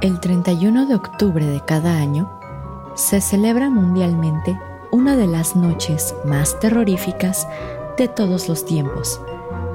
[0.00, 2.30] El 31 de octubre de cada año
[2.94, 4.56] se celebra mundialmente
[4.92, 7.48] una de las noches más terroríficas
[7.96, 9.20] de todos los tiempos,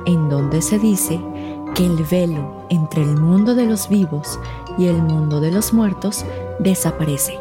[0.05, 1.19] en donde se dice
[1.75, 4.39] que el velo entre el mundo de los vivos
[4.77, 6.23] y el mundo de los muertos
[6.57, 7.37] desaparece,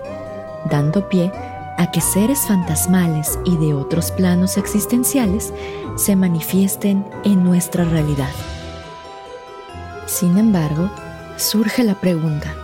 [0.69, 1.31] dando pie
[1.79, 5.55] a que seres fantasmales y de otros planos existenciales
[5.95, 8.33] se manifiesten en nuestra realidad.
[10.07, 10.91] Sin embargo,
[11.37, 12.57] surge la pregunta,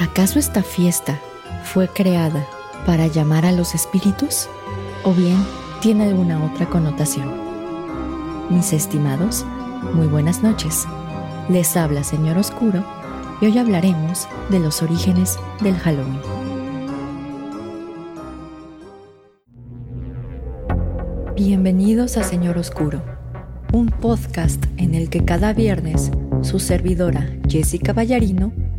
[0.00, 1.20] ¿Acaso esta fiesta
[1.62, 2.44] fue creada
[2.84, 4.48] para llamar a los espíritus
[5.04, 5.36] o bien
[5.80, 7.30] tiene alguna otra connotación?
[8.50, 9.46] Mis estimados,
[9.94, 10.84] muy buenas noches.
[11.48, 12.84] Les habla Señor Oscuro
[13.40, 16.20] y hoy hablaremos de los orígenes del Halloween.
[21.36, 23.00] Bienvenidos a Señor Oscuro,
[23.72, 26.10] un podcast en el que cada viernes
[26.42, 28.63] su servidora Jessica Ballarino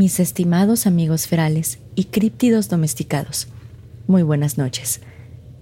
[0.00, 3.48] Mis estimados amigos ferales y críptidos domesticados,
[4.06, 5.02] muy buenas noches.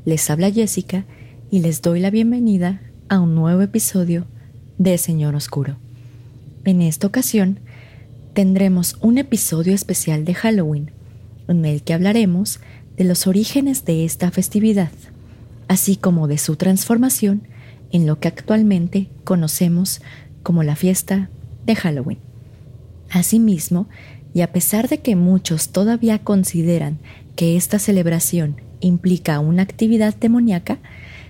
[0.04, 1.06] Les habla Jessica
[1.50, 4.28] y les doy la bienvenida a un nuevo episodio
[4.78, 5.76] de Señor Oscuro.
[6.64, 7.58] En esta ocasión
[8.32, 10.92] tendremos un episodio especial de Halloween,
[11.48, 12.60] en el que hablaremos
[12.96, 14.92] de los orígenes de esta festividad,
[15.66, 17.42] así como de su transformación
[17.90, 20.00] en lo que actualmente conocemos
[20.44, 21.28] como la fiesta
[21.66, 22.18] de Halloween.
[23.10, 23.88] Asimismo,
[24.34, 26.98] y a pesar de que muchos todavía consideran
[27.36, 30.78] que esta celebración implica una actividad demoníaca,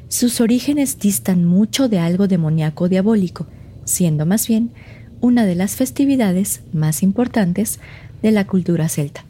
[0.09, 3.47] sus orígenes distan mucho de algo demoníaco diabólico,
[3.85, 4.71] siendo más bien
[5.21, 7.81] una de las festividades más importantes
[8.23, 9.25] de la cultura celta.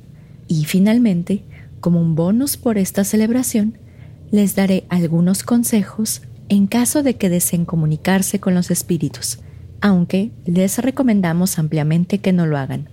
[0.46, 1.42] Y finalmente,
[1.80, 3.76] como un bonus por esta celebración,
[4.30, 9.40] les daré algunos consejos en caso de que deseen comunicarse con los espíritus,
[9.80, 12.88] aunque les recomendamos ampliamente que no lo hagan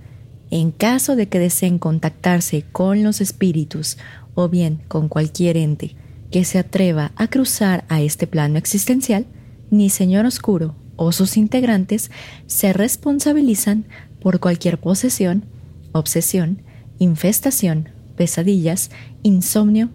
[0.52, 3.98] en caso de que deseen contactarse con los espíritus
[4.36, 5.96] o bien con cualquier ente
[6.32, 9.26] que se atreva a cruzar a este plano existencial,
[9.72, 12.12] ni Señor Oscuro o sus integrantes
[12.48, 13.86] se responsabilizan
[14.22, 15.46] por cualquier posesión,
[15.92, 16.62] obsesión,
[17.00, 18.92] infestación, pesadillas,
[19.24, 19.90] insomnio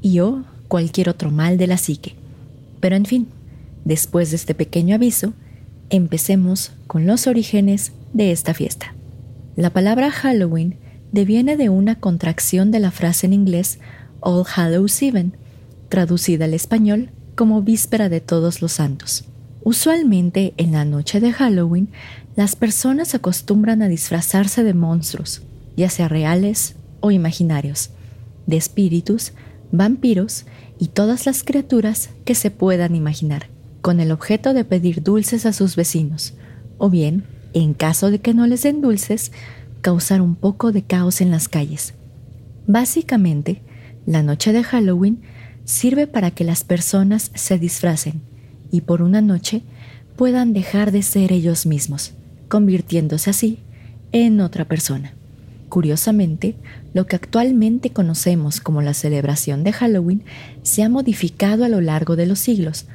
[0.00, 2.16] y o cualquier otro mal de la psique.
[2.80, 3.28] Pero en fin,
[3.84, 5.32] después de este pequeño aviso,
[5.90, 8.94] empecemos con los orígenes de esta fiesta.
[9.56, 10.78] La palabra Halloween
[11.12, 13.78] deviene de una contracción de la frase en inglés
[14.20, 15.36] All Hallows Even,
[15.88, 19.26] traducida al español como Víspera de Todos los Santos.
[19.62, 21.88] Usualmente en la noche de Halloween,
[22.34, 25.42] las personas acostumbran a disfrazarse de monstruos,
[25.76, 27.90] ya sea reales o imaginarios,
[28.46, 29.34] de espíritus,
[29.70, 30.46] vampiros
[30.80, 33.48] y todas las criaturas que se puedan imaginar,
[33.82, 36.34] con el objeto de pedir dulces a sus vecinos,
[36.76, 39.32] o bien en caso de que no les den dulces,
[39.80, 41.94] causar un poco de caos en las calles.
[42.66, 43.62] Básicamente,
[44.06, 45.22] la noche de Halloween
[45.64, 48.20] sirve para que las personas se disfracen
[48.70, 49.62] y por una noche
[50.16, 52.12] puedan dejar de ser ellos mismos,
[52.48, 53.58] convirtiéndose así
[54.12, 55.14] en otra persona.
[55.68, 56.56] Curiosamente,
[56.92, 60.22] lo que actualmente conocemos como la celebración de Halloween
[60.62, 62.86] se ha modificado a lo largo de los siglos,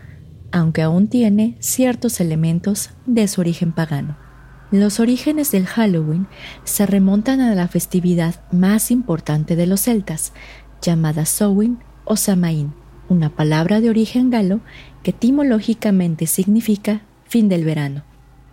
[0.51, 4.28] aunque aún tiene ciertos elementos de su origen pagano.
[4.71, 6.27] Los orígenes del Halloween
[6.63, 10.31] se remontan a la festividad más importante de los celtas,
[10.79, 12.73] llamada Samhain o Samaín,
[13.09, 14.59] una palabra de origen galo
[15.01, 18.03] que etimológicamente significa fin del verano.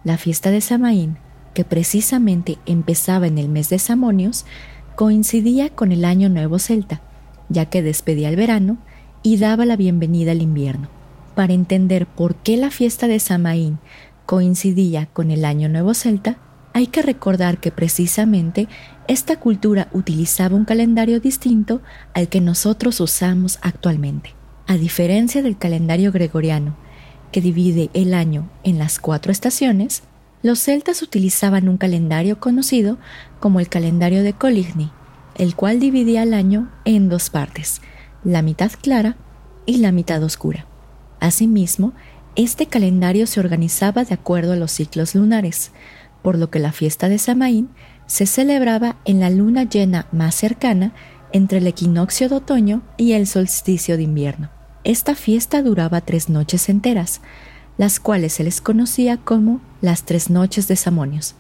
[0.05, 1.19] La fiesta de Samaín,
[1.53, 4.47] que precisamente empezaba en el mes de Samonios,
[4.95, 7.03] coincidía con el año nuevo celta,
[7.51, 8.79] ya que despedía el verano
[9.23, 10.89] y daba la bienvenida al invierno.
[11.35, 13.79] Para entender por qué la fiesta de Samaín
[14.27, 16.37] coincidía con el Año Nuevo Celta,
[16.75, 18.69] hay que recordar que precisamente
[19.09, 21.81] esta cultura utilizaba un calendario distinto
[22.13, 24.35] al que nosotros usamos actualmente.
[24.67, 26.77] A diferencia del calendario gregoriano,
[27.33, 30.03] que divide el año en las cuatro estaciones,
[30.43, 32.99] los celtas utilizaban un calendario conocido
[33.41, 34.91] como el calendario de Coligny,
[35.37, 37.81] el cual dividía el año en dos partes,
[38.25, 39.17] la mitad clara
[39.67, 40.67] y la mitad oscura.
[41.21, 41.95] Asimismo,
[42.37, 45.73] este calendario se organizaba de acuerdo a los ciclos lunares,
[46.23, 47.71] por lo que la fiesta de Samaín
[48.07, 50.93] se celebraba en la luna llena más cercana
[51.33, 54.51] entre el equinoccio de otoño y el solsticio de invierno.
[54.85, 57.21] Esta fiesta duraba tres noches enteras,
[57.79, 61.35] las cuales se les conocía como las tres noches de Samonios.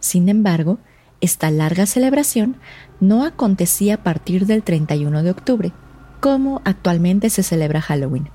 [0.00, 0.78] Sin embargo,
[1.20, 2.56] esta larga celebración
[3.00, 5.72] no acontecía a partir del 31 de octubre,
[6.20, 8.30] como actualmente se celebra Halloween,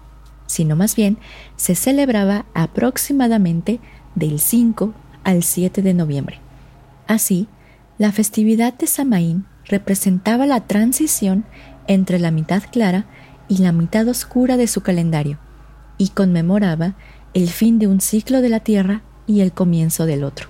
[0.53, 1.17] sino más bien
[1.55, 3.79] se celebraba aproximadamente
[4.13, 6.39] del 5 al 7 de noviembre.
[7.07, 7.47] Así,
[7.97, 11.43] la festividad de Samaín representaba la transición
[11.87, 13.05] entre la mitad clara
[13.47, 15.39] y la mitad oscura de su calendario,
[15.97, 16.93] y conmemoraba
[17.33, 20.49] el fin de un ciclo de la Tierra y el comienzo del otro.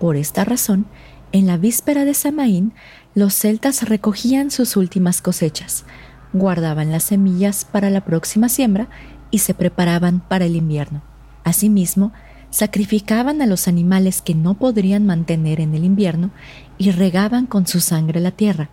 [0.00, 0.86] Por esta razón,
[1.30, 2.72] en la víspera de Samaín,
[3.14, 5.84] los celtas recogían sus últimas cosechas,
[6.32, 8.88] guardaban las semillas para la próxima siembra
[9.30, 11.02] y se preparaban para el invierno.
[11.44, 12.12] Asimismo,
[12.50, 16.30] sacrificaban a los animales que no podrían mantener en el invierno
[16.78, 18.70] y regaban con su sangre la tierra,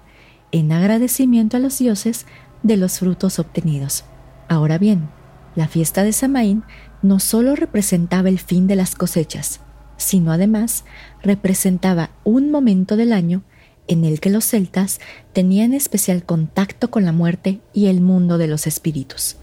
[0.51, 2.25] en agradecimiento a los dioses
[2.63, 4.03] de los frutos obtenidos.
[4.47, 5.09] Ahora bien,
[5.55, 6.63] la fiesta de Samaín
[7.01, 9.59] no solo representaba el fin de las cosechas,
[9.97, 10.85] sino además
[11.21, 13.43] representaba un momento del año
[13.87, 14.99] en el que los celtas
[15.33, 19.37] tenían especial contacto con la muerte y el mundo de los espíritus,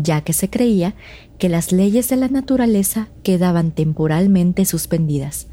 [0.00, 0.94] ya que se creía
[1.38, 5.48] que las leyes de la naturaleza quedaban temporalmente suspendidas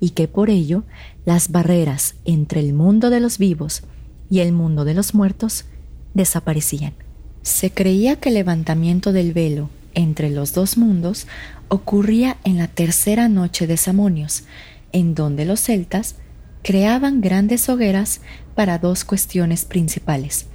[0.00, 0.84] y que por ello
[1.26, 3.82] las barreras entre el mundo de los vivos
[4.30, 5.66] y el mundo de los muertos
[6.14, 6.94] desaparecían.
[7.42, 11.26] Se creía que el levantamiento del velo entre los dos mundos
[11.68, 14.44] ocurría en la tercera noche de Samonios,
[14.92, 16.16] en donde los celtas
[16.62, 18.22] creaban grandes hogueras
[18.54, 20.46] para dos cuestiones principales.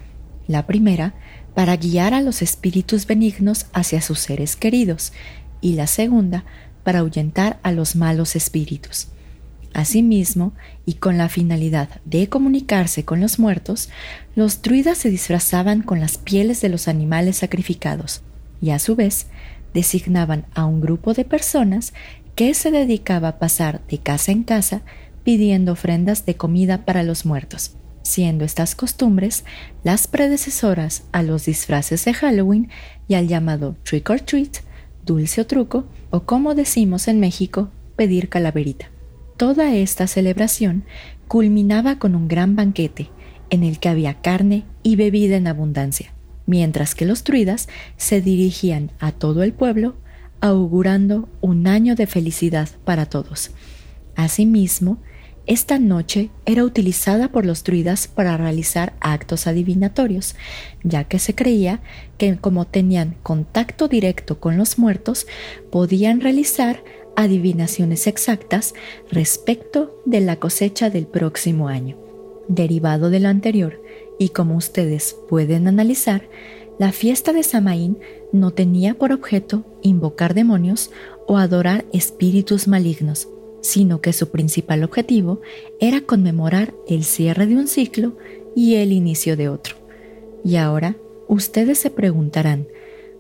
[0.47, 1.13] La primera,
[1.55, 5.13] para guiar a los espíritus benignos hacia sus seres queridos,
[5.61, 6.43] y la segunda,
[6.83, 9.07] para ahuyentar a los malos espíritus.
[9.73, 10.53] Asimismo,
[10.85, 13.89] y con la finalidad de comunicarse con los muertos,
[14.35, 18.21] los druidas se disfrazaban con las pieles de los animales sacrificados,
[18.61, 19.27] y a su vez
[19.73, 21.93] designaban a un grupo de personas
[22.35, 24.81] que se dedicaba a pasar de casa en casa
[25.23, 27.75] pidiendo ofrendas de comida para los muertos,
[28.05, 29.43] siendo estas costumbres
[29.83, 32.69] las predecesoras a los disfraces de Halloween
[33.07, 34.57] y al llamado trick or treat,
[35.05, 38.89] dulce o truco, o como decimos en México, pedir calaverita.
[39.37, 40.85] Toda esta celebración
[41.27, 43.09] culminaba con un gran banquete
[43.49, 46.13] en el que había carne y bebida en abundancia,
[46.45, 47.67] mientras que los druidas
[47.97, 49.95] se dirigían a todo el pueblo
[50.41, 53.51] augurando un año de felicidad para todos.
[54.15, 54.99] Asimismo,
[55.47, 60.35] esta noche era utilizada por los druidas para realizar actos adivinatorios,
[60.83, 61.81] ya que se creía
[62.17, 65.27] que como tenían contacto directo con los muertos,
[65.71, 66.83] podían realizar
[67.15, 68.73] adivinaciones exactas
[69.11, 71.95] respecto de la cosecha del próximo año.
[72.47, 73.81] Derivado de lo anterior,
[74.17, 76.27] y como ustedes pueden analizar,
[76.79, 77.99] la fiesta de Samaín
[78.33, 80.91] no tenía por objeto invocar demonios
[81.27, 83.29] o adorar espíritus malignos,
[83.65, 85.41] sino que su principal objetivo
[85.79, 88.15] era conmemorar el cierre de un ciclo
[88.55, 89.75] y el inicio de otro.
[90.43, 90.97] Y ahora,
[91.27, 92.67] ustedes se preguntarán,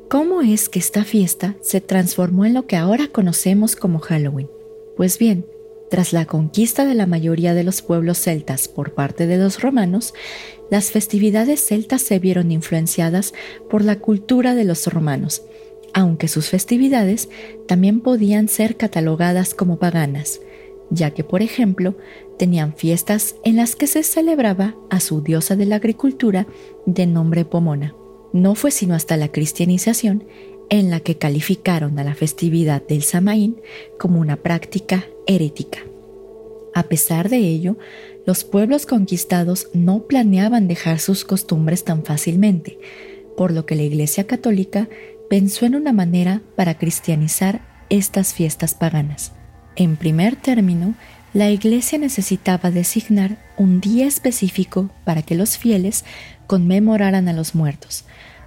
[0.07, 4.47] ¿cómo es que esta fiesta se transformó en lo que ahora conocemos como Halloween?
[4.95, 5.47] Pues bien,
[5.89, 10.13] tras la conquista de la mayoría de los pueblos celtas por parte de los romanos,
[10.69, 13.33] las festividades celtas se vieron influenciadas
[13.67, 15.41] por la cultura de los romanos,
[15.95, 17.29] aunque sus festividades
[17.67, 20.41] también podían ser catalogadas como paganas,
[20.89, 21.95] ya que, por ejemplo,
[22.37, 26.47] tenían fiestas en las que se celebraba a su diosa de la agricultura
[26.85, 27.95] de nombre Pomona.
[28.33, 30.25] No fue sino hasta la cristianización
[30.69, 33.61] en la que calificaron a la festividad del Samaín
[33.97, 35.79] como una práctica herética.
[36.73, 37.77] A pesar de ello,
[38.25, 42.79] los pueblos conquistados no planeaban dejar sus costumbres tan fácilmente,
[43.37, 44.89] por lo que la Iglesia Católica
[45.29, 49.33] pensó en una manera para cristianizar estas fiestas paganas.
[49.75, 50.95] En primer término,
[51.33, 56.05] la Iglesia necesitaba designar un día específico para que los fieles
[56.47, 58.05] conmemoraran a los muertos,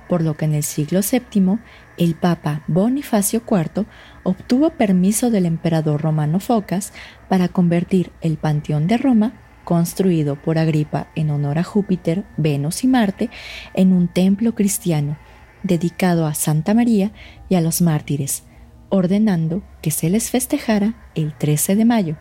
[0.08, 1.58] por lo que en el siglo VII
[1.98, 3.84] el Papa Bonifacio IV
[4.22, 6.92] obtuvo permiso del emperador romano Focas
[7.28, 9.32] para convertir el Panteón de Roma
[9.64, 13.28] construido por Agripa en honor a Júpiter, Venus y Marte,
[13.74, 15.18] en un templo cristiano
[15.62, 17.12] dedicado a Santa María
[17.48, 18.44] y a los mártires,
[18.88, 22.16] ordenando que se les festejara el 13 de mayo,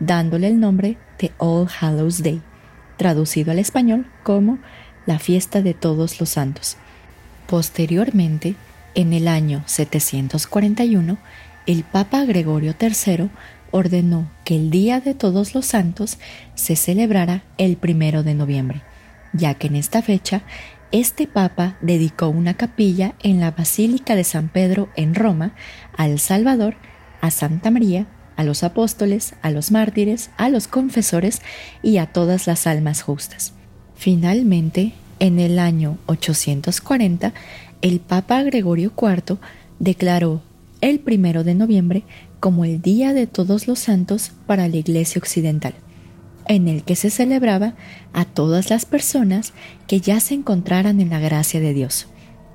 [0.00, 2.42] dándole el nombre de All Hallows Day,
[2.96, 4.58] traducido al español como
[5.06, 6.76] la fiesta de todos los santos.
[7.46, 8.54] Posteriormente,
[8.94, 11.18] en el año 741,
[11.66, 13.30] el Papa Gregorio III
[13.70, 16.18] ordenó que el Día de Todos los Santos
[16.54, 18.82] se celebrara el primero de noviembre,
[19.32, 20.42] ya que en esta fecha
[20.92, 25.54] este papa dedicó una capilla en la Basílica de San Pedro en Roma
[25.96, 26.74] al Salvador,
[27.20, 28.06] a Santa María,
[28.36, 31.42] a los apóstoles, a los mártires, a los confesores
[31.82, 33.52] y a todas las almas justas.
[33.94, 37.34] Finalmente, en el año 840,
[37.82, 39.38] el Papa Gregorio IV
[39.78, 40.42] declaró
[40.80, 42.02] el primero de noviembre
[42.40, 45.74] como el Día de Todos los Santos para la Iglesia Occidental,
[46.46, 47.74] en el que se celebraba
[48.12, 49.52] a todas las personas
[49.86, 52.06] que ya se encontraran en la gracia de Dios.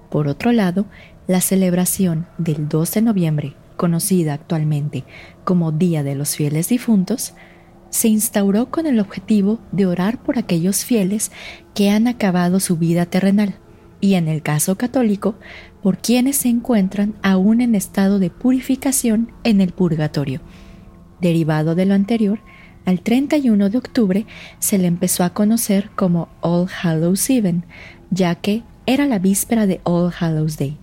[0.10, 0.86] Por otro lado,
[1.28, 5.04] la celebración del 2 de noviembre, conocida actualmente
[5.44, 7.34] como Día de los Fieles Difuntos,
[7.90, 11.32] se instauró con el objetivo de orar por aquellos fieles
[11.74, 13.56] que han acabado su vida terrenal
[14.02, 15.36] y en el caso católico,
[15.82, 20.42] por quienes se encuentran aún en estado de purificación en el purgatorio.
[21.22, 22.40] Derivado de lo anterior,
[22.86, 24.26] al 31 de octubre
[24.60, 27.66] se le empezó a conocer como All Hallows Even,
[28.12, 30.78] ya que era la víspera de All Hallows Day.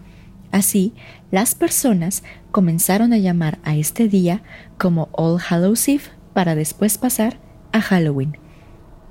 [0.50, 0.92] Así,
[1.30, 4.42] las personas comenzaron a llamar a este día
[4.78, 6.04] como All Hallows Eve
[6.34, 7.38] para después pasar
[7.72, 8.36] a Halloween.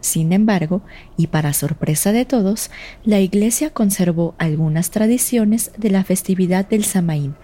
[0.01, 0.81] Sin embargo,
[1.15, 2.71] y para sorpresa de todos,
[3.03, 7.35] la Iglesia conservó algunas tradiciones de la festividad del Samaín,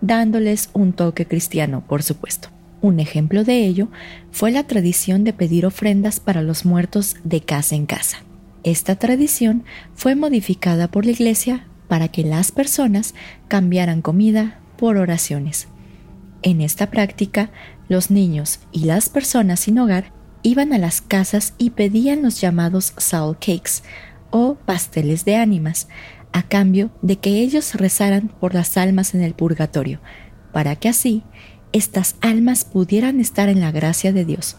[0.00, 2.55] dándoles un toque cristiano, por supuesto.
[2.86, 3.88] Un ejemplo de ello
[4.30, 8.18] fue la tradición de pedir ofrendas para los muertos de casa en casa.
[8.62, 9.64] Esta tradición
[9.96, 13.16] fue modificada por la Iglesia para que las personas
[13.48, 15.66] cambiaran comida por oraciones.
[16.42, 17.50] En esta práctica,
[17.88, 20.12] los niños y las personas sin hogar
[20.44, 23.82] iban a las casas y pedían los llamados soul cakes
[24.30, 25.88] o pasteles de ánimas,
[26.30, 29.98] a cambio de que ellos rezaran por las almas en el purgatorio,
[30.52, 31.24] para que así
[31.72, 34.56] estas almas pudieran estar en la gracia de Dios.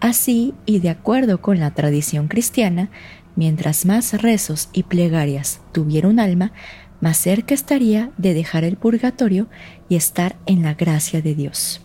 [0.00, 2.90] Así, y de acuerdo con la tradición cristiana,
[3.34, 6.52] mientras más rezos y plegarias tuviera un alma,
[7.00, 9.48] más cerca estaría de dejar el purgatorio
[9.88, 11.82] y estar en la gracia de Dios.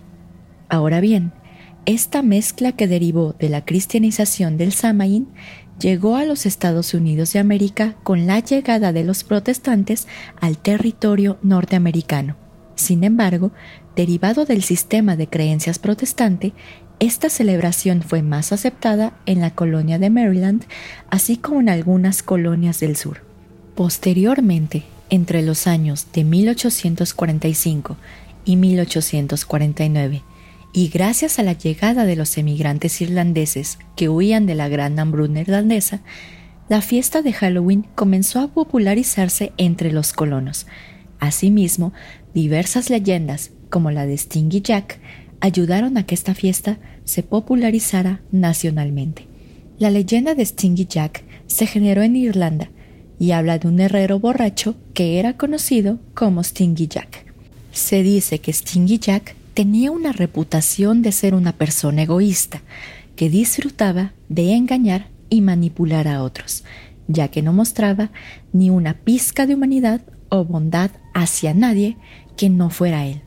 [0.69, 1.33] Ahora bien,
[1.85, 5.27] esta mezcla que derivó de la cristianización del Samaín
[5.79, 10.07] llegó a los Estados Unidos de América con la llegada de los protestantes
[10.39, 12.37] al territorio norteamericano.
[12.75, 13.51] Sin embargo,
[13.95, 16.53] derivado del sistema de creencias protestante,
[16.99, 20.65] esta celebración fue más aceptada en la colonia de Maryland,
[21.09, 23.21] así como en algunas colonias del sur.
[23.75, 27.97] Posteriormente, entre los años de 1845
[28.45, 30.23] y 1849,
[30.73, 35.41] y gracias a la llegada de los emigrantes irlandeses que huían de la gran hambruna
[35.41, 36.01] irlandesa,
[36.69, 40.67] la fiesta de Halloween comenzó a popularizarse entre los colonos.
[41.19, 41.93] Asimismo,
[42.33, 45.00] diversas leyendas, como la de Stingy Jack,
[45.39, 49.25] ayudaron a que esta fiesta se popularizara nacionalmente.
[49.79, 52.69] La leyenda de Stingy Jack se generó en Irlanda
[53.19, 57.25] y habla de un herrero borracho que era conocido como Stingy Jack.
[57.71, 62.61] Se dice que Stingy Jack tenía una reputación de ser una persona egoísta,
[63.15, 66.63] que disfrutaba de engañar y manipular a otros,
[67.07, 68.11] ya que no mostraba
[68.53, 71.97] ni una pizca de humanidad o bondad hacia nadie
[72.35, 73.21] que no fuera él.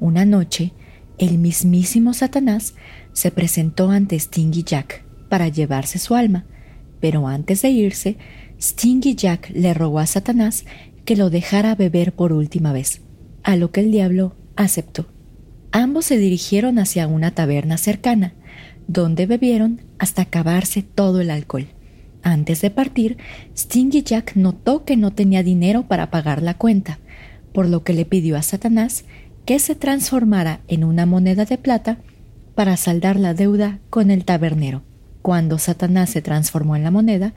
[0.00, 0.72] Una noche,
[1.18, 2.74] el mismísimo Satanás
[3.12, 6.46] se presentó ante Stingy Jack para llevarse su alma,
[7.00, 8.16] pero antes de irse,
[8.60, 10.64] Stingy Jack le rogó a Satanás
[11.04, 13.02] que lo dejara beber por última vez,
[13.42, 15.06] a lo que el diablo aceptó.
[15.72, 18.34] Ambos se dirigieron hacia una taberna cercana,
[18.86, 21.66] donde bebieron hasta acabarse todo el alcohol.
[22.22, 23.16] Antes de partir,
[23.56, 26.98] Stingy Jack notó que no tenía dinero para pagar la cuenta,
[27.52, 29.04] por lo que le pidió a Satanás
[29.44, 31.98] que se transformara en una moneda de plata
[32.54, 34.82] para saldar la deuda con el tabernero.
[35.22, 37.34] Cuando Satanás se transformó en la moneda,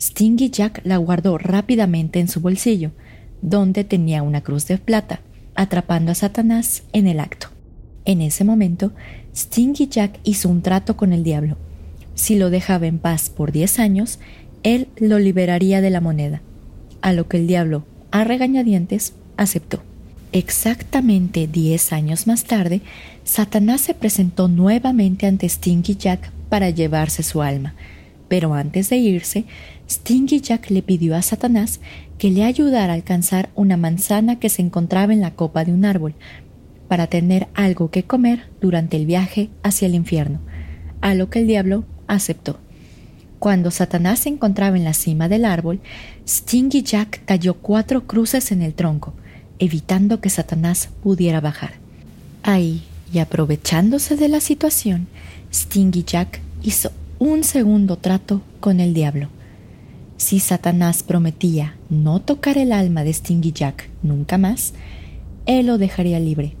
[0.00, 2.90] Stingy Jack la guardó rápidamente en su bolsillo,
[3.42, 5.20] donde tenía una cruz de plata,
[5.54, 7.48] atrapando a Satanás en el acto.
[8.04, 8.92] En ese momento,
[9.36, 11.56] Stingy Jack hizo un trato con el diablo.
[12.14, 14.18] Si lo dejaba en paz por diez años,
[14.62, 16.42] él lo liberaría de la moneda,
[17.00, 19.82] a lo que el diablo, a regañadientes, aceptó.
[20.32, 22.80] Exactamente diez años más tarde,
[23.24, 27.74] Satanás se presentó nuevamente ante Stingy Jack para llevarse su alma,
[28.28, 29.44] pero antes de irse,
[29.90, 31.80] Stingy Jack le pidió a Satanás
[32.18, 35.84] que le ayudara a alcanzar una manzana que se encontraba en la copa de un
[35.84, 36.14] árbol,
[36.88, 40.40] para tener algo que comer durante el viaje hacia el infierno,
[41.00, 42.58] a lo que el diablo aceptó.
[43.38, 45.80] Cuando Satanás se encontraba en la cima del árbol,
[46.28, 49.14] Stingy Jack talló cuatro cruces en el tronco,
[49.58, 51.72] evitando que Satanás pudiera bajar.
[52.42, 55.06] Ahí, Y aprovechándose de la situación,
[55.52, 59.28] Stingy Jack hizo un segundo trato con el diablo.
[60.16, 64.72] Si Satanás prometía no tocar el alma de Stingy Jack nunca más,
[65.44, 66.54] él lo dejaría libre,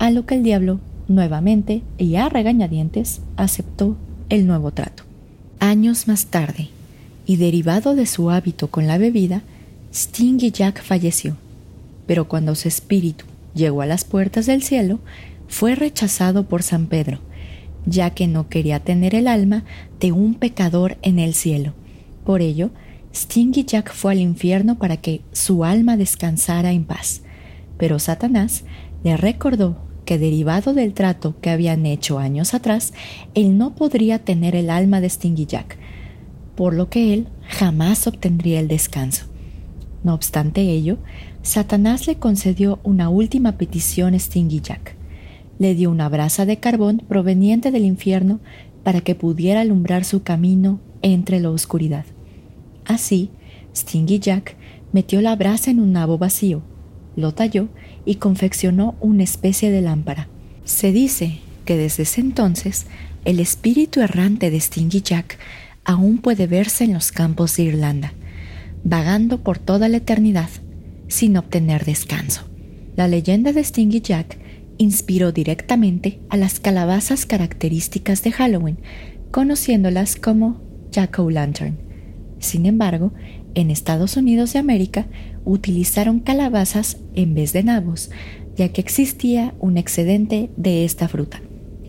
[0.00, 3.96] a lo que el diablo, nuevamente y a regañadientes, aceptó
[4.28, 5.04] el nuevo trato.
[5.60, 6.68] Años más tarde,
[7.26, 9.42] y derivado de su hábito con la bebida,
[9.92, 11.36] Stingy Jack falleció,
[12.06, 15.00] pero cuando su espíritu llegó a las puertas del cielo,
[15.48, 17.20] fue rechazado por San Pedro,
[17.86, 19.64] ya que no quería tener el alma
[20.00, 21.74] de un pecador en el cielo.
[22.24, 22.70] Por ello,
[23.14, 27.22] Stingy Jack fue al infierno para que su alma descansara en paz.
[27.78, 28.64] Pero Satanás
[29.04, 32.92] le recordó que derivado del trato que habían hecho años atrás,
[33.34, 35.78] él no podría tener el alma de Stingy Jack,
[36.54, 39.26] por lo que él jamás obtendría el descanso.
[40.02, 40.98] No obstante ello,
[41.42, 44.96] Satanás le concedió una última petición a Stingy Jack.
[45.58, 48.40] Le dio una brasa de carbón proveniente del infierno
[48.82, 52.04] para que pudiera alumbrar su camino entre la oscuridad.
[52.84, 53.30] Así,
[53.74, 54.56] Stingy Jack
[54.92, 56.62] metió la brasa en un nabo vacío,
[57.16, 57.68] lo talló
[58.04, 60.28] y confeccionó una especie de lámpara.
[60.64, 62.86] Se dice que desde ese entonces
[63.24, 65.38] el espíritu errante de Stingy Jack
[65.84, 68.12] aún puede verse en los campos de Irlanda,
[68.82, 70.48] vagando por toda la eternidad
[71.08, 72.42] sin obtener descanso.
[72.96, 74.38] La leyenda de Stingy Jack
[74.78, 78.78] inspiró directamente a las calabazas características de Halloween,
[79.30, 81.78] conociéndolas como Jack o' Lantern.
[82.38, 83.12] Sin embargo,
[83.54, 85.06] en Estados Unidos de América
[85.44, 88.10] utilizaron calabazas en vez de nabos,
[88.56, 91.42] ya que existía un excedente de esta fruta.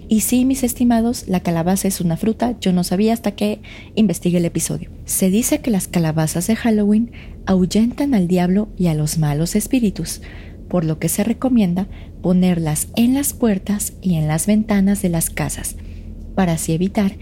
[0.08, 3.62] Y sí, mis estimados, la calabaza es una fruta, yo no sabía hasta que
[3.96, 4.92] investigué el episodio.
[5.06, 7.12] Se dice que las calabazas de Halloween
[7.48, 10.22] ahuyentan al diablo y a los malos espíritus,
[10.70, 11.88] por lo que se recomienda
[12.22, 15.76] ponerlas en las puertas y en las ventanas de las casas,
[16.36, 17.18] para así evitar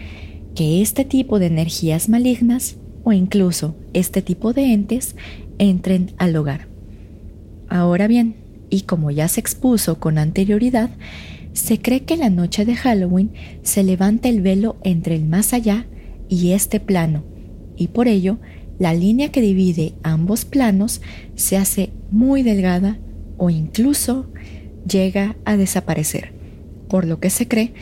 [0.55, 5.15] que este tipo de energías malignas o incluso este tipo de entes
[5.57, 6.67] entren al hogar.
[7.69, 8.35] Ahora bien,
[8.69, 10.89] y como ya se expuso con anterioridad,
[11.53, 15.85] se cree que la noche de Halloween se levanta el velo entre el más allá
[16.27, 17.23] y este plano,
[17.77, 18.39] y por ello
[18.79, 21.01] la línea que divide ambos planos
[21.35, 22.97] se hace muy delgada
[23.37, 24.27] o incluso
[24.87, 26.33] llega a desaparecer,
[26.89, 27.73] por lo que se cree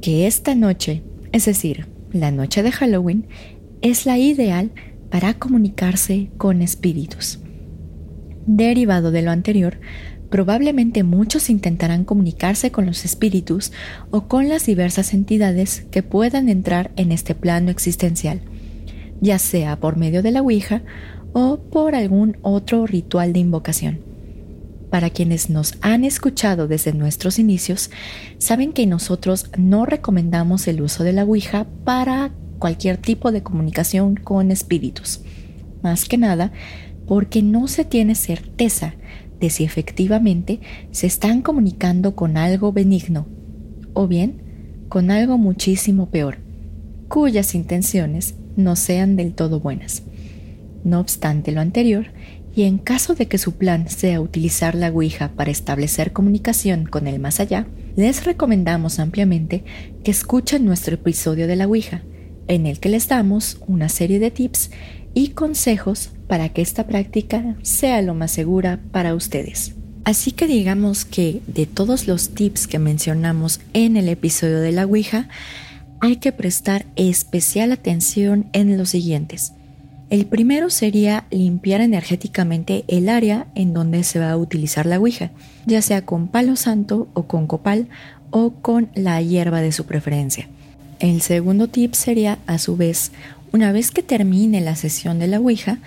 [0.00, 1.02] que esta noche,
[1.32, 3.26] es decir, la noche de Halloween,
[3.82, 4.70] es la ideal
[5.10, 7.38] para comunicarse con espíritus.
[8.46, 9.80] Derivado de lo anterior,
[10.30, 13.72] probablemente muchos intentarán comunicarse con los espíritus
[14.10, 18.40] o con las diversas entidades que puedan entrar en este plano existencial,
[19.20, 20.82] ya sea por medio de la Ouija
[21.32, 24.00] o por algún otro ritual de invocación.
[24.90, 27.90] Para quienes nos han escuchado desde nuestros inicios,
[28.38, 34.14] saben que nosotros no recomendamos el uso de la Ouija para cualquier tipo de comunicación
[34.14, 35.22] con espíritus.
[35.82, 36.52] Más que nada,
[37.08, 38.94] porque no se tiene certeza
[39.40, 40.60] de si efectivamente
[40.92, 43.26] se están comunicando con algo benigno
[43.94, 44.42] o bien
[44.88, 46.38] con algo muchísimo peor,
[47.08, 50.02] cuyas intenciones no sean del todo buenas.
[50.84, 52.06] No obstante lo anterior,
[52.54, 57.06] y en caso de que su plan sea utilizar la Ouija para establecer comunicación con
[57.06, 59.64] el más allá, les recomendamos ampliamente
[60.02, 62.02] que escuchen nuestro episodio de la Ouija,
[62.50, 64.70] en el que les damos una serie de tips
[65.14, 69.74] y consejos para que esta práctica sea lo más segura para ustedes.
[70.04, 74.84] Así que digamos que de todos los tips que mencionamos en el episodio de la
[74.84, 75.28] Ouija,
[76.00, 79.52] hay que prestar especial atención en los siguientes.
[80.08, 85.30] El primero sería limpiar energéticamente el área en donde se va a utilizar la Ouija,
[85.66, 87.88] ya sea con palo santo o con copal
[88.30, 90.48] o con la hierba de su preferencia.
[91.00, 93.10] El segundo tip sería, a su vez,
[93.52, 95.78] una vez que termine la sesión de la Ouija,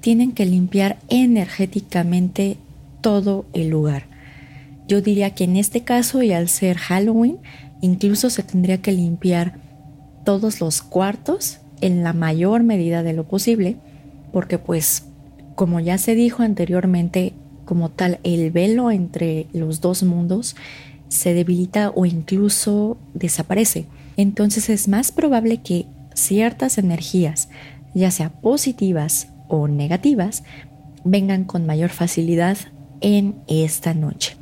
[0.00, 2.56] tienen que limpiar energéticamente
[3.00, 4.06] todo el lugar.
[4.88, 7.38] Yo diría que en este caso, y al ser Halloween,
[7.80, 9.60] incluso se tendría que limpiar
[10.24, 13.76] todos los cuartos en la mayor medida de lo posible,
[14.32, 15.04] porque pues,
[15.54, 17.32] como ya se dijo anteriormente,
[17.64, 20.56] como tal, el velo entre los dos mundos
[21.08, 23.86] se debilita o incluso desaparece.
[24.18, 27.48] Entonces es más probable que ciertas energías,
[27.94, 30.42] ya sea positivas o negativas,
[31.04, 32.58] vengan con mayor facilidad
[33.00, 34.36] en esta noche.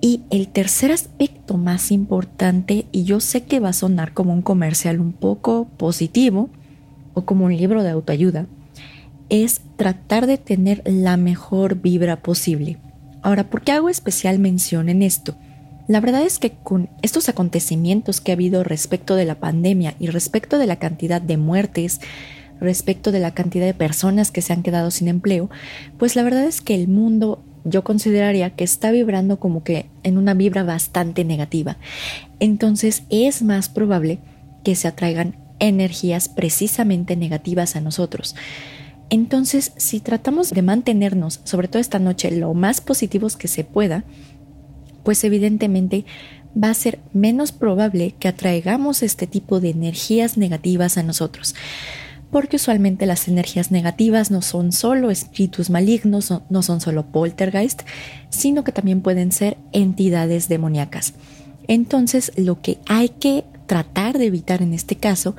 [0.00, 4.42] Y el tercer aspecto más importante, y yo sé que va a sonar como un
[4.42, 6.50] comercial un poco positivo
[7.14, 8.46] o como un libro de autoayuda,
[9.28, 12.78] es tratar de tener la mejor vibra posible.
[13.22, 15.36] Ahora, ¿por qué hago especial mención en esto?
[15.90, 20.06] La verdad es que con estos acontecimientos que ha habido respecto de la pandemia y
[20.06, 22.00] respecto de la cantidad de muertes,
[22.60, 25.50] respecto de la cantidad de personas que se han quedado sin empleo,
[25.98, 30.16] pues la verdad es que el mundo yo consideraría que está vibrando como que en
[30.16, 31.76] una vibra bastante negativa.
[32.38, 34.20] Entonces es más probable
[34.62, 38.36] que se atraigan energías precisamente negativas a nosotros.
[39.12, 44.04] Entonces, si tratamos de mantenernos, sobre todo esta noche, lo más positivos que se pueda,
[45.02, 46.04] pues evidentemente
[46.56, 51.54] va a ser menos probable que atraigamos este tipo de energías negativas a nosotros
[52.30, 57.82] porque usualmente las energías negativas no son solo espíritus malignos, no son solo poltergeist,
[58.30, 61.14] sino que también pueden ser entidades demoníacas.
[61.66, 65.36] Entonces, lo que hay que tratar de evitar en este caso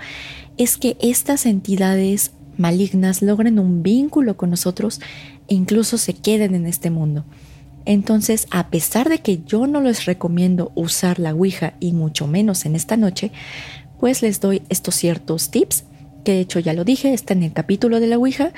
[0.58, 5.02] es que estas entidades malignas logren un vínculo con nosotros
[5.48, 7.26] e incluso se queden en este mundo.
[7.86, 12.66] Entonces, a pesar de que yo no les recomiendo usar la Ouija y mucho menos
[12.66, 13.32] en esta noche,
[14.00, 15.86] pues les doy estos ciertos tips
[16.24, 18.52] que de hecho ya lo dije, está en el capítulo de la Ouija,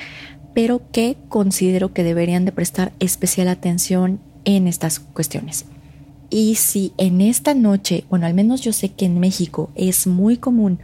[0.54, 5.66] pero que considero que deberían de prestar especial atención en estas cuestiones.
[6.30, 10.36] Y si en esta noche, bueno, al menos yo sé que en México es muy
[10.36, 10.78] común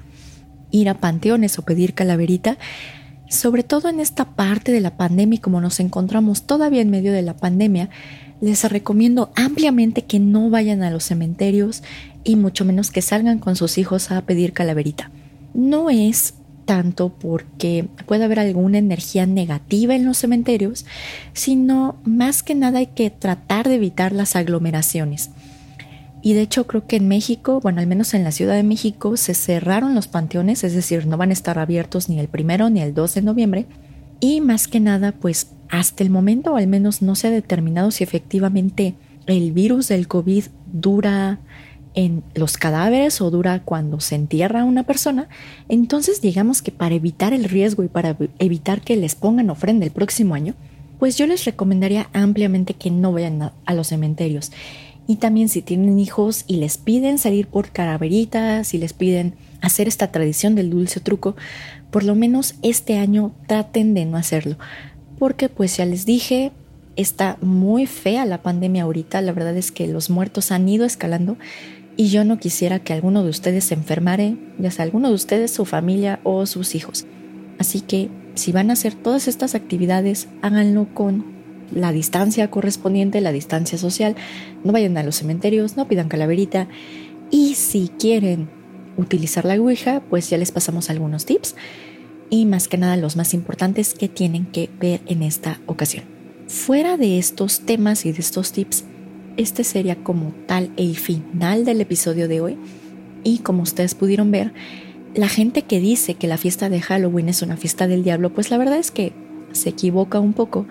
[0.70, 2.59] ir a panteones o pedir calaverita,
[3.29, 7.22] sobre todo en esta parte de la pandemia como nos encontramos todavía en medio de
[7.22, 7.90] la pandemia,
[8.40, 11.83] les recomiendo ampliamente que no vayan a los cementerios
[12.24, 15.11] y mucho menos que salgan con sus hijos a pedir calaverita.
[15.55, 20.87] No es tanto porque puede haber alguna energía negativa en los cementerios,
[21.33, 25.31] sino más que nada hay que tratar de evitar las aglomeraciones.
[26.22, 29.16] Y de hecho creo que en México, bueno, al menos en la Ciudad de México,
[29.16, 32.81] se cerraron los panteones, es decir, no van a estar abiertos ni el primero ni
[32.81, 33.66] el 2 de noviembre.
[34.20, 38.04] Y más que nada, pues hasta el momento, al menos no se ha determinado si
[38.04, 38.94] efectivamente
[39.26, 41.38] el virus del COVID dura
[41.94, 45.28] en los cadáveres o dura cuando se entierra a una persona,
[45.68, 49.92] entonces digamos que para evitar el riesgo y para evitar que les pongan ofrenda el
[49.92, 50.54] próximo año,
[50.98, 54.52] pues yo les recomendaría ampliamente que no vayan a, los cementerios.
[55.06, 59.88] Y también si tienen hijos y les piden salir por calaveritas, si les piden hacer
[59.88, 61.35] esta tradición del dulce truco,
[61.90, 64.56] por lo menos este año traten de no hacerlo.
[65.20, 66.50] Porque pues ya les dije,
[66.96, 71.37] está muy fea la pandemia ahorita, la verdad es que los muertos han ido escalando
[71.96, 75.52] y yo no quisiera que alguno de ustedes se enfermare, ya sea alguno de ustedes,
[75.52, 77.04] su familia o sus hijos.
[77.59, 81.26] Así que si van a hacer todas estas actividades, háganlo con
[81.70, 84.16] la distancia correspondiente, la distancia social.
[84.64, 86.66] No vayan a los cementerios, no pidan calaverita.
[87.30, 88.48] Y si quieren
[88.96, 91.54] utilizar la Ouija, pues ya les pasamos algunos tips.
[92.31, 96.05] Y más que nada los más importantes que tienen que ver en esta ocasión.
[96.47, 98.85] Fuera de estos temas y de estos tips,
[99.37, 102.59] este sería como tal el final del episodio de hoy.
[103.25, 104.53] Y como ustedes pudieron ver,
[105.14, 108.51] la gente que dice que la fiesta de Halloween es una fiesta del diablo, pues
[108.51, 109.12] la verdad es que
[109.53, 110.66] se equivoca un poco.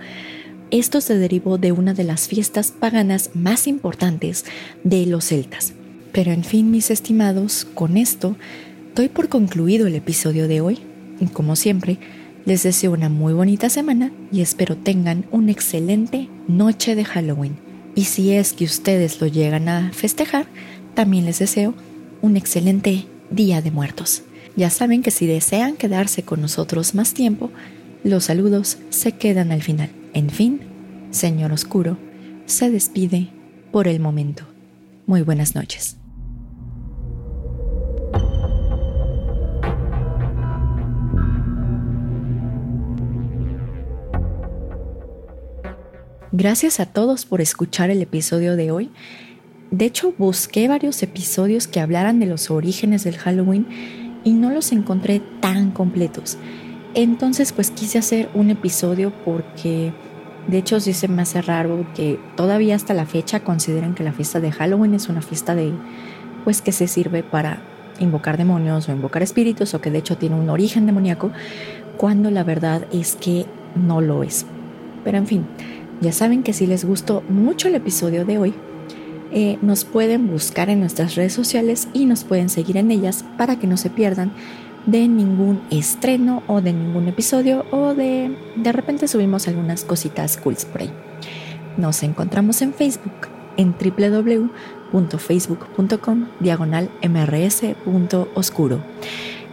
[0.71, 4.45] Esto se derivó de una de las fiestas paganas más importantes
[4.83, 5.73] de los celtas.
[6.11, 8.35] Pero en fin, mis estimados, con esto
[8.95, 10.79] doy por concluido el episodio de hoy.
[11.19, 11.97] Y como siempre,
[12.45, 17.57] les deseo una muy bonita semana y espero tengan una excelente noche de Halloween.
[17.95, 20.47] Y si es que ustedes lo llegan a festejar,
[20.93, 21.73] también les deseo
[22.21, 24.23] un excelente Día de Muertos.
[24.55, 27.51] Ya saben que si desean quedarse con nosotros más tiempo,
[28.03, 29.89] los saludos se quedan al final.
[30.13, 30.61] En fin,
[31.11, 31.97] Señor Oscuro
[32.45, 33.29] se despide
[33.71, 34.45] por el momento.
[35.05, 35.98] Muy buenas noches.
[46.31, 48.91] Gracias a todos por escuchar el episodio de hoy.
[49.71, 53.65] De hecho, busqué varios episodios que hablaran de los orígenes del Halloween
[54.23, 56.37] y no los encontré tan completos.
[56.93, 59.91] Entonces, pues quise hacer un episodio porque
[60.47, 64.13] de hecho sí se me hace raro que todavía hasta la fecha consideren que la
[64.13, 65.73] fiesta de Halloween es una fiesta de
[66.43, 67.63] pues que se sirve para
[67.99, 71.31] invocar demonios o invocar espíritus o que de hecho tiene un origen demoníaco,
[71.97, 74.45] cuando la verdad es que no lo es.
[75.03, 75.45] Pero en fin,
[76.01, 78.53] ya saben que si les gustó mucho el episodio de hoy,
[79.31, 83.59] eh, nos pueden buscar en nuestras redes sociales y nos pueden seguir en ellas para
[83.59, 84.31] que no se pierdan
[84.85, 90.55] de ningún estreno o de ningún episodio o de de repente subimos algunas cositas cool
[90.71, 90.91] por ahí.
[91.77, 98.81] Nos encontramos en Facebook en www.facebook.com diagonal mrs.oscuro.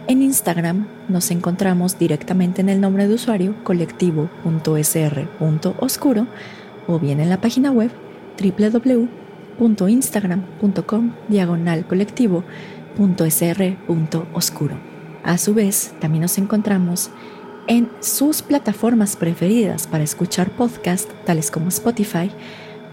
[0.07, 6.27] En Instagram nos encontramos directamente en el nombre de usuario colectivo.sr.oscuro
[6.87, 7.91] o bien en la página web
[8.41, 12.45] www.instagram.com diagonal colectivo
[14.33, 14.79] oscuro.
[15.23, 17.09] A su vez, también nos encontramos
[17.67, 22.31] en sus plataformas preferidas para escuchar podcast, tales como Spotify,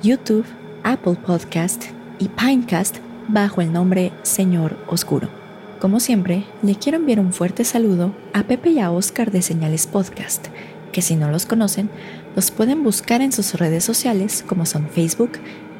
[0.03, 0.47] YouTube,
[0.83, 1.85] Apple Podcast
[2.19, 2.97] y Pinecast,
[3.29, 5.44] bajo el nombre Señor Oscuro.
[5.81, 9.87] Como siempre, le quiero enviar un fuerte saludo a Pepe y a Oscar de Señales
[9.87, 10.47] Podcast,
[10.93, 11.91] que si no los conocen,
[12.37, 15.33] los pueden buscar en sus redes sociales como son Facebook,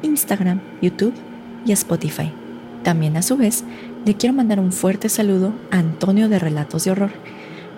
[0.03, 1.13] Instagram, YouTube
[1.65, 2.31] y Spotify.
[2.83, 3.63] También a su vez,
[4.05, 7.11] le quiero mandar un fuerte saludo a Antonio de Relatos de Horror,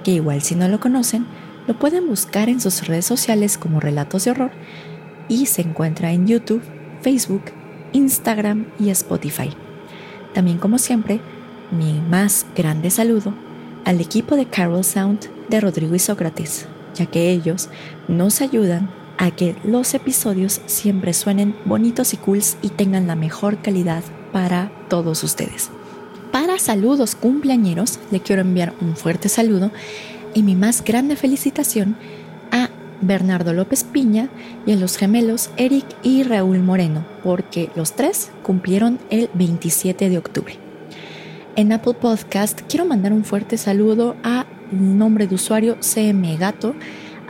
[0.03, 1.25] que igual si no lo conocen,
[1.67, 4.51] lo pueden buscar en sus redes sociales como Relatos de Horror
[5.29, 6.63] y se encuentra en YouTube,
[7.01, 7.43] Facebook,
[7.93, 9.51] Instagram y Spotify.
[10.33, 11.21] También como siempre,
[11.71, 13.33] mi más grande saludo
[13.85, 17.69] al equipo de Carol Sound de Rodrigo y Sócrates, ya que ellos
[18.07, 23.61] nos ayudan a que los episodios siempre suenen bonitos y cools y tengan la mejor
[23.61, 25.69] calidad para todos ustedes.
[26.31, 29.71] Para saludos cumpleañeros, le quiero enviar un fuerte saludo
[30.33, 31.95] y mi más grande felicitación
[32.51, 32.69] a
[33.01, 34.29] Bernardo López Piña
[34.65, 40.17] y a los gemelos Eric y Raúl Moreno, porque los tres cumplieron el 27 de
[40.17, 40.66] octubre.
[41.57, 46.75] En Apple Podcast quiero mandar un fuerte saludo a nombre de usuario CM Gato,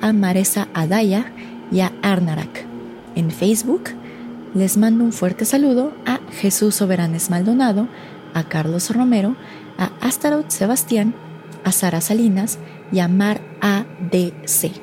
[0.02, 1.32] a Maresa Adaya
[1.72, 2.66] y a Arnarak.
[3.16, 3.84] En Facebook
[4.54, 7.88] les mando un fuerte saludo a Jesús Soberanes Maldonado,
[8.34, 9.38] a Carlos Romero,
[9.78, 11.16] a Astaroth Sebastián,
[11.63, 12.60] a Sara Salinas
[12.92, 14.74] y a Mar ADC.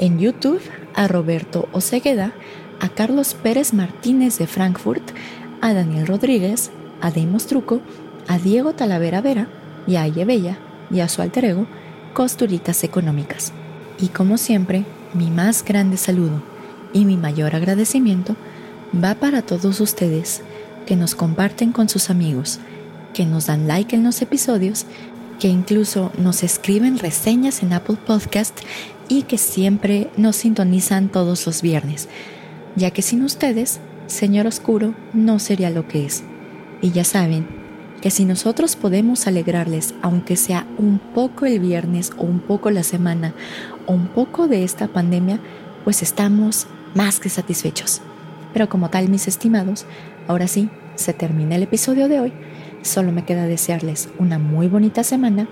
[0.00, 0.60] En YouTube,
[0.96, 2.32] a Roberto Osegueda,
[2.80, 5.12] a Carlos Pérez Martínez de Frankfurt,
[5.60, 7.80] a Daniel Rodríguez, a Deimos Truco,
[8.28, 9.48] a Diego Talavera Vera
[9.86, 10.58] y a Ayebella
[10.90, 11.66] y a su alter ego,
[12.12, 13.52] Costuritas Económicas.
[13.98, 16.42] Y como siempre, mi más grande saludo
[16.92, 18.36] y mi mayor agradecimiento
[19.02, 20.42] va para todos ustedes
[20.86, 22.60] que nos comparten con sus amigos,
[23.12, 24.86] que nos dan like en los episodios,
[25.38, 28.60] que incluso nos escriben reseñas en Apple Podcast
[29.08, 32.08] y que siempre nos sintonizan todos los viernes,
[32.76, 36.22] ya que sin ustedes, Señor Oscuro no sería lo que es.
[36.82, 37.63] Y ya saben
[38.04, 42.82] que si nosotros podemos alegrarles, aunque sea un poco el viernes o un poco la
[42.82, 43.32] semana
[43.86, 45.40] o un poco de esta pandemia,
[45.84, 48.02] pues estamos más que satisfechos.
[48.52, 49.86] Pero como tal, mis estimados,
[50.28, 52.32] ahora sí, se termina el episodio de hoy
[52.84, 55.48] Solo me queda desearles una muy bonita semana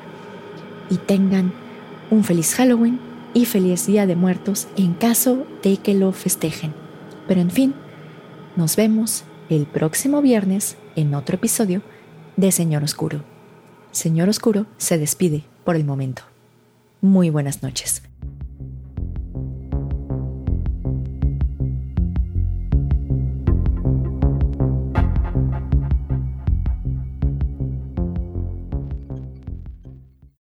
[0.90, 1.54] y tengan
[2.10, 3.00] un feliz Halloween
[3.32, 6.74] y feliz Día de Muertos en caso de que lo festejen.
[7.26, 7.74] Pero en fin,
[8.54, 11.80] nos vemos el próximo viernes en otro episodio
[12.36, 13.22] de Señor Oscuro.
[13.90, 16.22] Señor Oscuro se despide por el momento.
[17.00, 18.02] Muy buenas noches.